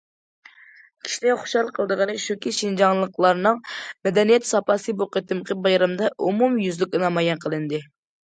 [1.07, 3.59] كىشىنى خۇشال قىلىدىغىنى شۇكى، شىنجاڭلىقلارنىڭ
[4.07, 7.85] مەدەنىيەت ساپاسى بۇ قېتىمقى بايرامدا ئومۇميۈزلۈك نامايان قىلىندى.